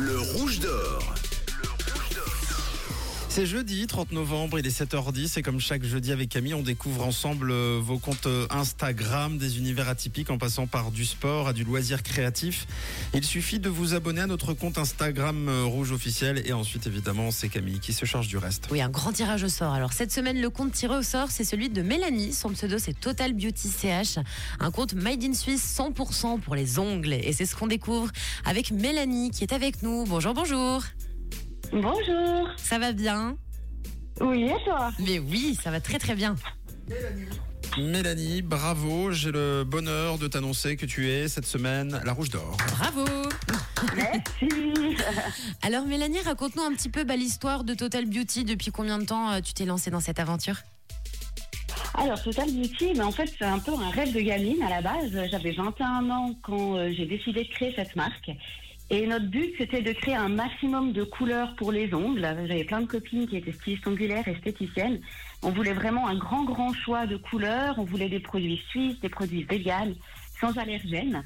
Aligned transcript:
Le 0.00 0.18
rouge 0.18 0.60
d'or. 0.60 0.79
C'est 3.30 3.46
jeudi 3.46 3.86
30 3.86 4.10
novembre, 4.10 4.58
il 4.58 4.66
est 4.66 4.76
7h10 4.76 5.38
et 5.38 5.42
comme 5.42 5.60
chaque 5.60 5.84
jeudi 5.84 6.10
avec 6.10 6.28
Camille, 6.30 6.52
on 6.52 6.62
découvre 6.62 7.06
ensemble 7.06 7.52
euh, 7.52 7.78
vos 7.80 7.96
comptes 7.98 8.26
euh, 8.26 8.48
Instagram, 8.50 9.38
des 9.38 9.56
univers 9.56 9.88
atypiques 9.88 10.30
en 10.30 10.36
passant 10.36 10.66
par 10.66 10.90
du 10.90 11.04
sport 11.04 11.46
à 11.46 11.52
du 11.52 11.62
loisir 11.62 12.02
créatif. 12.02 12.66
Il 13.14 13.22
suffit 13.22 13.60
de 13.60 13.68
vous 13.68 13.94
abonner 13.94 14.22
à 14.22 14.26
notre 14.26 14.52
compte 14.52 14.78
Instagram 14.78 15.48
euh, 15.48 15.62
Rouge 15.62 15.92
officiel 15.92 16.42
et 16.44 16.52
ensuite 16.52 16.88
évidemment 16.88 17.30
c'est 17.30 17.48
Camille 17.48 17.78
qui 17.78 17.92
se 17.92 18.04
charge 18.04 18.26
du 18.26 18.36
reste. 18.36 18.66
Oui, 18.72 18.82
un 18.82 18.90
grand 18.90 19.12
tirage 19.12 19.44
au 19.44 19.48
sort. 19.48 19.74
Alors 19.74 19.92
cette 19.92 20.10
semaine, 20.10 20.40
le 20.40 20.50
compte 20.50 20.72
tiré 20.72 20.96
au 20.96 21.02
sort, 21.02 21.30
c'est 21.30 21.44
celui 21.44 21.68
de 21.68 21.82
Mélanie. 21.82 22.32
Son 22.32 22.50
pseudo, 22.50 22.78
c'est 22.78 22.98
Total 22.98 23.32
Beauty 23.32 23.68
CH. 23.68 24.18
Un 24.58 24.72
compte 24.72 24.94
made 24.94 25.22
in 25.22 25.34
Suisse 25.34 25.62
100% 25.78 26.40
pour 26.40 26.56
les 26.56 26.80
ongles. 26.80 27.12
Et 27.12 27.32
c'est 27.32 27.46
ce 27.46 27.54
qu'on 27.54 27.68
découvre 27.68 28.10
avec 28.44 28.72
Mélanie 28.72 29.30
qui 29.30 29.44
est 29.44 29.52
avec 29.52 29.84
nous. 29.84 30.04
Bonjour, 30.04 30.34
bonjour. 30.34 30.82
Bonjour. 31.72 32.48
Ça 32.56 32.78
va 32.78 32.92
bien 32.92 33.36
Oui, 34.20 34.44
et 34.44 34.64
toi 34.64 34.90
Mais 34.98 35.18
oui, 35.18 35.56
ça 35.60 35.70
va 35.70 35.80
très 35.80 35.98
très 35.98 36.14
bien. 36.14 36.34
Mélanie, 37.78 38.42
bravo, 38.42 39.12
j'ai 39.12 39.30
le 39.30 39.62
bonheur 39.64 40.18
de 40.18 40.26
t'annoncer 40.26 40.76
que 40.76 40.86
tu 40.86 41.08
es 41.08 41.28
cette 41.28 41.46
semaine 41.46 42.00
la 42.04 42.12
Rouge 42.12 42.30
d'Or. 42.30 42.56
Bravo 42.78 43.04
Merci. 43.96 44.96
Alors 45.62 45.86
Mélanie, 45.86 46.20
raconte-nous 46.20 46.62
un 46.62 46.74
petit 46.74 46.88
peu 46.88 47.04
bah, 47.04 47.16
l'histoire 47.16 47.62
de 47.62 47.74
Total 47.74 48.06
Beauty. 48.06 48.44
Depuis 48.44 48.72
combien 48.72 48.98
de 48.98 49.04
temps 49.04 49.30
euh, 49.30 49.40
tu 49.40 49.54
t'es 49.54 49.64
lancée 49.64 49.90
dans 49.90 50.00
cette 50.00 50.18
aventure? 50.18 50.56
Alors, 51.94 52.22
Total 52.22 52.50
Beauty, 52.50 52.92
mais 52.94 53.02
en 53.02 53.10
fait, 53.10 53.32
c'est 53.38 53.44
un 53.44 53.58
peu 53.58 53.72
un 53.72 53.90
rêve 53.90 54.12
de 54.12 54.20
gamine 54.20 54.62
à 54.62 54.70
la 54.70 54.80
base. 54.80 55.10
J'avais 55.30 55.52
21 55.52 56.10
ans 56.10 56.34
quand 56.42 56.76
euh, 56.76 56.92
j'ai 56.96 57.06
décidé 57.06 57.44
de 57.44 57.48
créer 57.48 57.72
cette 57.76 57.94
marque. 57.96 58.30
Et 58.92 59.06
notre 59.06 59.26
but, 59.26 59.54
c'était 59.56 59.82
de 59.82 59.92
créer 59.92 60.16
un 60.16 60.28
maximum 60.28 60.92
de 60.92 61.04
couleurs 61.04 61.54
pour 61.54 61.70
les 61.70 61.94
ongles. 61.94 62.22
J'avais 62.22 62.64
plein 62.64 62.80
de 62.80 62.86
copines 62.86 63.28
qui 63.28 63.36
étaient 63.36 63.52
stylistes 63.52 63.86
ongulaires, 63.86 64.26
esthéticiennes. 64.26 65.00
On 65.42 65.50
voulait 65.50 65.74
vraiment 65.74 66.08
un 66.08 66.16
grand, 66.16 66.42
grand 66.42 66.72
choix 66.74 67.06
de 67.06 67.16
couleurs. 67.16 67.78
On 67.78 67.84
voulait 67.84 68.08
des 68.08 68.18
produits 68.18 68.60
suisses, 68.68 68.98
des 68.98 69.08
produits 69.08 69.44
véganes, 69.44 69.94
sans 70.40 70.58
allergènes. 70.58 71.22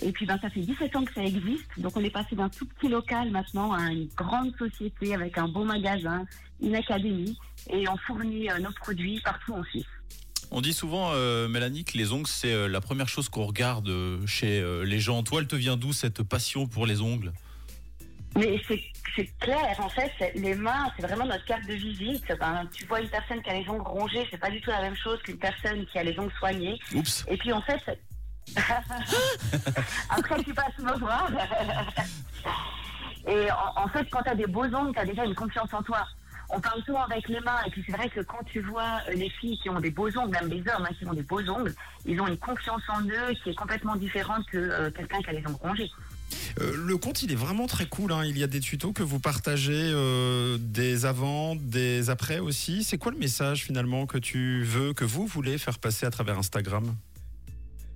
Et 0.00 0.12
puis, 0.12 0.26
ben, 0.26 0.38
ça 0.42 0.50
fait 0.50 0.60
17 0.60 0.94
ans 0.94 1.04
que 1.04 1.14
ça 1.14 1.24
existe. 1.24 1.80
Donc, 1.80 1.96
on 1.96 2.04
est 2.04 2.10
passé 2.10 2.36
d'un 2.36 2.50
tout 2.50 2.66
petit 2.66 2.88
local 2.88 3.30
maintenant 3.30 3.72
à 3.72 3.90
une 3.90 4.08
grande 4.14 4.54
société 4.58 5.14
avec 5.14 5.38
un 5.38 5.48
beau 5.48 5.64
magasin, 5.64 6.26
une 6.60 6.74
académie. 6.74 7.38
Et 7.70 7.88
on 7.88 7.96
fournit 7.96 8.50
euh, 8.50 8.58
nos 8.58 8.72
produits 8.72 9.22
partout 9.24 9.54
en 9.54 9.64
Suisse. 9.64 9.86
On 10.50 10.60
dit 10.60 10.72
souvent, 10.72 11.10
euh, 11.12 11.48
Mélanie, 11.48 11.84
que 11.84 11.98
les 11.98 12.12
ongles, 12.12 12.26
c'est 12.26 12.52
euh, 12.52 12.68
la 12.68 12.80
première 12.80 13.08
chose 13.08 13.28
qu'on 13.28 13.44
regarde 13.44 13.88
euh, 13.88 14.24
chez 14.26 14.64
les 14.84 15.00
gens. 15.00 15.22
Toi, 15.22 15.40
elle 15.40 15.48
te 15.48 15.56
vient 15.56 15.76
d'où 15.76 15.92
cette 15.92 16.22
passion 16.22 16.66
pour 16.66 16.86
les 16.86 17.00
ongles? 17.00 17.32
Mais 18.36 18.60
c'est 18.68 19.26
clair, 19.40 19.74
en 19.78 19.88
fait, 19.88 20.12
les 20.34 20.54
mains, 20.54 20.90
c'est 20.96 21.06
vraiment 21.06 21.24
notre 21.24 21.44
carte 21.46 21.66
de 21.66 21.72
visite. 21.72 22.24
Ben, 22.38 22.68
tu 22.72 22.84
vois 22.84 23.00
une 23.00 23.08
personne 23.08 23.42
qui 23.42 23.48
a 23.48 23.54
les 23.54 23.68
ongles 23.68 23.86
rongés, 23.86 24.26
c'est 24.30 24.36
pas 24.36 24.50
du 24.50 24.60
tout 24.60 24.70
la 24.70 24.82
même 24.82 24.96
chose 24.96 25.18
qu'une 25.22 25.38
personne 25.38 25.86
qui 25.86 25.98
a 25.98 26.02
les 26.02 26.18
ongles 26.18 26.32
soignés. 26.38 26.78
Oups. 26.94 27.24
Et 27.30 27.38
puis 27.38 27.50
en 27.52 27.62
fait, 27.62 27.80
après 30.10 30.44
tu 30.44 30.52
passes 30.52 30.78
me 30.78 30.98
voir. 30.98 31.30
Et 33.26 33.50
en, 33.50 33.84
en 33.84 33.88
fait, 33.88 34.06
quand 34.10 34.22
tu 34.22 34.28
as 34.28 34.34
des 34.34 34.46
beaux 34.46 34.66
ongles, 34.66 34.92
tu 34.92 35.00
as 35.00 35.06
déjà 35.06 35.24
une 35.24 35.34
confiance 35.34 35.72
en 35.72 35.82
toi. 35.82 36.06
On 36.48 36.60
parle 36.60 36.82
souvent 36.84 37.02
avec 37.04 37.28
les 37.28 37.40
mains, 37.40 37.60
et 37.66 37.70
puis 37.70 37.82
c'est 37.86 37.92
vrai 37.92 38.08
que 38.08 38.20
quand 38.20 38.42
tu 38.46 38.60
vois 38.60 39.00
euh, 39.08 39.14
les 39.14 39.30
filles 39.30 39.58
qui 39.58 39.68
ont 39.68 39.80
des 39.80 39.90
beaux 39.90 40.16
ongles, 40.16 40.30
même 40.30 40.48
les 40.48 40.60
hommes 40.60 40.86
hein, 40.88 40.94
qui 40.98 41.06
ont 41.06 41.14
des 41.14 41.22
beaux 41.22 41.48
ongles, 41.48 41.74
ils 42.04 42.20
ont 42.20 42.26
une 42.26 42.38
confiance 42.38 42.82
en 42.88 43.02
eux 43.02 43.34
qui 43.42 43.50
est 43.50 43.54
complètement 43.54 43.96
différente 43.96 44.46
que 44.46 44.58
euh, 44.58 44.90
quelqu'un 44.90 45.20
qui 45.20 45.30
a 45.30 45.32
les 45.32 45.46
ongles 45.46 45.58
rongés. 45.60 45.90
Euh, 46.60 46.72
le 46.74 46.96
compte 46.96 47.22
il 47.22 47.32
est 47.32 47.36
vraiment 47.36 47.66
très 47.66 47.86
cool, 47.86 48.12
hein. 48.12 48.24
il 48.24 48.38
y 48.38 48.42
a 48.42 48.46
des 48.46 48.60
tutos 48.60 48.92
que 48.92 49.02
vous 49.02 49.18
partagez, 49.18 49.90
euh, 49.92 50.56
des 50.60 51.04
avant, 51.04 51.56
des 51.56 52.10
après 52.10 52.38
aussi. 52.38 52.84
C'est 52.84 52.98
quoi 52.98 53.12
le 53.12 53.18
message 53.18 53.64
finalement 53.64 54.06
que 54.06 54.18
tu 54.18 54.62
veux, 54.64 54.92
que 54.92 55.04
vous 55.04 55.26
voulez 55.26 55.58
faire 55.58 55.78
passer 55.78 56.06
à 56.06 56.10
travers 56.10 56.38
Instagram? 56.38 56.94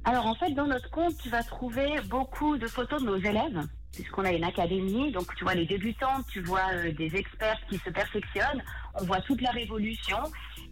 Alors 0.04 0.26
en 0.26 0.34
fait, 0.34 0.52
dans 0.52 0.66
notre 0.66 0.90
compte, 0.90 1.16
tu 1.18 1.28
vas 1.28 1.42
trouver 1.42 2.00
beaucoup 2.08 2.56
de 2.56 2.66
photos 2.66 3.02
de 3.02 3.06
nos 3.06 3.18
élèves, 3.18 3.66
puisqu'on 3.92 4.24
a 4.24 4.32
une 4.32 4.44
académie. 4.44 5.12
Donc 5.12 5.34
tu 5.36 5.44
vois 5.44 5.54
les 5.54 5.66
débutants, 5.66 6.22
tu 6.30 6.40
vois 6.42 6.72
euh, 6.72 6.92
des 6.92 7.14
experts 7.16 7.58
qui 7.68 7.78
se 7.78 7.90
perfectionnent, 7.90 8.62
on 8.94 9.04
voit 9.04 9.20
toute 9.22 9.40
la 9.40 9.50
révolution, 9.50 10.18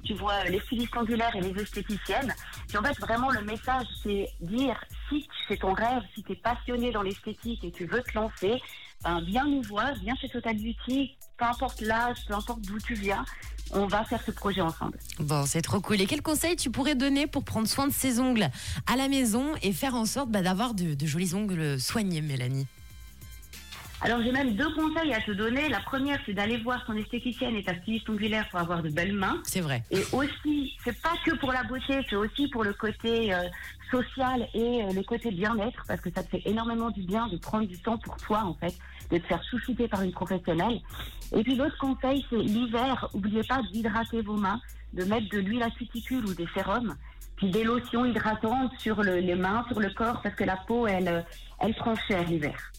tu 0.04 0.14
vois 0.14 0.34
euh, 0.44 0.50
les 0.50 0.60
stylistes 0.60 0.96
angulaires 0.96 1.34
et 1.36 1.40
les 1.40 1.60
esthéticiennes. 1.60 2.34
Et 2.72 2.76
en 2.76 2.82
fait, 2.82 2.98
vraiment, 3.00 3.30
le 3.30 3.42
message, 3.42 3.86
c'est 4.02 4.28
dire, 4.40 4.78
si 5.08 5.26
c'est 5.48 5.58
ton 5.58 5.72
rêve, 5.72 6.02
si 6.14 6.22
tu 6.22 6.32
es 6.32 6.36
passionné 6.36 6.90
dans 6.90 7.02
l'esthétique 7.02 7.64
et 7.64 7.72
tu 7.72 7.86
veux 7.86 8.02
te 8.02 8.14
lancer, 8.14 8.60
ben, 9.04 9.20
viens 9.20 9.44
nous 9.44 9.62
voir, 9.62 9.94
viens 10.02 10.14
chez 10.16 10.28
Total 10.28 10.56
Beauty, 10.56 11.16
peu 11.36 11.44
importe 11.44 11.80
l'âge, 11.80 12.16
peu 12.26 12.34
importe 12.34 12.62
d'où 12.62 12.78
tu 12.78 12.94
viens, 12.94 13.24
on 13.72 13.86
va 13.86 14.04
faire 14.04 14.22
ce 14.24 14.30
projet 14.30 14.60
ensemble. 14.60 14.98
Bon, 15.20 15.44
c'est 15.46 15.62
trop 15.62 15.80
cool. 15.80 16.00
Et 16.00 16.06
quels 16.06 16.22
conseils 16.22 16.56
tu 16.56 16.70
pourrais 16.70 16.94
donner 16.94 17.26
pour 17.26 17.44
prendre 17.44 17.68
soin 17.68 17.86
de 17.86 17.92
ses 17.92 18.18
ongles 18.18 18.48
à 18.86 18.96
la 18.96 19.08
maison 19.08 19.54
et 19.62 19.72
faire 19.72 19.94
en 19.94 20.06
sorte 20.06 20.30
bah, 20.30 20.42
d'avoir 20.42 20.74
de 20.74 21.06
jolis 21.06 21.34
ongles 21.34 21.78
soignés, 21.78 22.22
Mélanie? 22.22 22.66
Alors 24.00 24.22
j'ai 24.22 24.31
même 24.31 24.54
deux 24.54 24.72
conseils 24.75 25.12
à 25.12 25.20
te 25.20 25.32
donner. 25.32 25.69
La 25.69 25.81
première, 25.81 26.19
c'est 26.25 26.32
d'aller 26.32 26.56
voir 26.59 26.84
ton 26.86 26.94
esthéticienne 26.94 27.56
et 27.56 27.64
ta 27.64 27.75
styliste 27.81 28.09
ongulaire 28.09 28.48
pour 28.48 28.60
avoir 28.60 28.81
de 28.82 28.91
belles 28.91 29.12
mains. 29.12 29.41
C'est 29.42 29.60
vrai. 29.60 29.82
Et 29.91 30.03
aussi, 30.12 30.76
c'est 30.84 31.00
pas 31.03 31.14
que 31.25 31.34
pour 31.36 31.50
la 31.53 31.64
beauté, 31.64 31.98
c'est 32.09 32.14
aussi 32.16 32.47
pour 32.48 32.62
le 32.62 32.72
côté 32.75 33.34
euh, 33.34 33.42
social 33.91 34.47
et 34.54 34.84
euh, 34.84 34.92
le 34.92 35.03
côté 35.03 35.32
bien-être, 35.32 35.82
parce 35.88 36.00
que 36.00 36.10
ça 36.12 36.22
te 36.22 36.28
fait 36.31 36.42
énormément 36.44 36.91
du 36.91 37.03
bien 37.03 37.26
de 37.26 37.36
prendre 37.38 37.66
du 37.66 37.76
temps 37.78 37.98
pour 37.98 38.16
toi, 38.19 38.44
en 38.44 38.54
fait, 38.54 38.75
de 39.10 39.19
te 39.19 39.26
faire 39.26 39.42
chouchouter 39.50 39.88
par 39.88 40.03
une 40.03 40.12
professionnelle. 40.12 40.80
Et 41.36 41.42
puis 41.42 41.56
l'autre 41.56 41.76
conseil, 41.78 42.25
c'est 42.30 42.36
l'hiver, 42.36 43.09
oubliez 43.15 43.42
pas 43.42 43.60
d'hydrater 43.72 44.22
vos 44.22 44.36
mains, 44.36 44.60
de 44.92 45.03
mettre 45.04 45.28
de 45.30 45.38
l'huile 45.38 45.62
à 45.65 45.70
cuticule 45.70 46.25
ou 46.25 46.34
des 46.34 46.47
sérums, 46.54 46.94
puis 47.36 47.50
des 47.50 47.65
lotions 47.65 48.04
hydratantes 48.04 48.72
sur 48.78 49.03
le- 49.03 49.19
les 49.19 49.34
mains, 49.34 49.65
sur 49.69 49.80
le 49.80 49.91
corps, 49.91 50.20
parce 50.22 50.36
que 50.36 50.44
la 50.44 50.56
peau, 50.56 50.86
elle, 50.86 51.09
euh, 51.09 51.22
elle 51.59 51.75
prend 51.75 51.97
cher 52.06 52.22
l'hiver. 52.28 52.70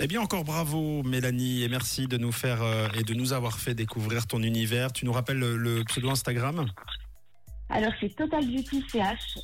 Eh 0.00 0.06
bien 0.08 0.20
encore 0.20 0.44
bravo 0.44 1.02
Mélanie 1.04 1.62
et 1.62 1.68
merci 1.68 2.08
de 2.08 2.16
nous 2.16 2.32
faire 2.32 2.62
euh, 2.62 2.88
et 2.98 3.04
de 3.04 3.14
nous 3.14 3.32
avoir 3.32 3.58
fait 3.58 3.74
découvrir 3.74 4.26
ton 4.26 4.42
univers. 4.42 4.92
Tu 4.92 5.04
nous 5.04 5.12
rappelles 5.12 5.38
le, 5.38 5.56
le 5.56 5.84
pseudo 5.84 6.10
Instagram? 6.10 6.66
Alors 7.70 7.92
c'est 8.00 8.14
Total 8.14 8.44
Beauty 8.44 8.84
CH, 8.90 9.38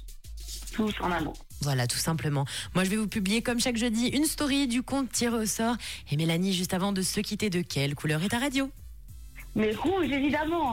tout 0.72 0.90
en 1.00 1.12
un 1.12 1.20
mot. 1.20 1.32
Voilà, 1.62 1.86
tout 1.86 1.98
simplement. 1.98 2.46
Moi, 2.74 2.84
je 2.84 2.90
vais 2.90 2.96
vous 2.96 3.06
publier, 3.06 3.42
comme 3.42 3.60
chaque 3.60 3.76
jeudi, 3.76 4.06
une 4.08 4.24
story 4.24 4.66
du 4.66 4.82
compte 4.82 5.12
tiré 5.12 5.36
au 5.36 5.44
sort. 5.44 5.76
Et 6.10 6.16
Mélanie, 6.16 6.54
juste 6.54 6.72
avant 6.72 6.92
de 6.92 7.02
se 7.02 7.20
quitter, 7.20 7.50
de 7.50 7.60
quelle 7.60 7.94
couleur 7.94 8.22
est 8.22 8.30
ta 8.30 8.38
radio? 8.38 8.70
Mais 9.54 9.74
rouge, 9.74 10.10
évidemment 10.10 10.68